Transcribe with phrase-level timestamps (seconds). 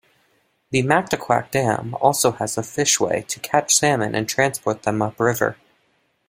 [0.71, 5.57] The Mactaquac Dam also has a fishway to catch salmon and transport them upriver.